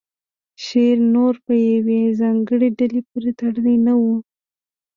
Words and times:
شعر 0.63 0.97
نور 1.13 1.33
په 1.45 1.53
یوې 1.71 2.01
ځانګړې 2.19 2.67
ډلې 2.79 3.01
پورې 3.09 3.31
تړلی 3.39 3.75
نه 3.85 3.93
و 4.01 4.03